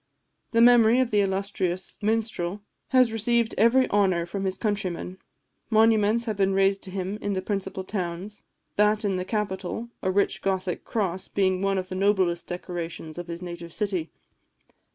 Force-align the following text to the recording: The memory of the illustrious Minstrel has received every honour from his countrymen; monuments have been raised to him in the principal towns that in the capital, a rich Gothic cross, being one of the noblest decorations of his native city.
The 0.49 0.61
memory 0.61 0.99
of 0.99 1.11
the 1.11 1.21
illustrious 1.21 1.99
Minstrel 2.01 2.61
has 2.87 3.11
received 3.11 3.53
every 3.55 3.87
honour 3.91 4.25
from 4.25 4.45
his 4.45 4.57
countrymen; 4.57 5.19
monuments 5.69 6.25
have 6.25 6.35
been 6.37 6.55
raised 6.55 6.81
to 6.85 6.89
him 6.89 7.19
in 7.21 7.33
the 7.33 7.41
principal 7.43 7.83
towns 7.83 8.41
that 8.77 9.05
in 9.05 9.17
the 9.17 9.25
capital, 9.25 9.89
a 10.01 10.09
rich 10.09 10.41
Gothic 10.41 10.85
cross, 10.85 11.27
being 11.27 11.61
one 11.61 11.77
of 11.77 11.89
the 11.89 11.93
noblest 11.93 12.47
decorations 12.47 13.19
of 13.19 13.27
his 13.27 13.43
native 13.43 13.73
city. 13.73 14.09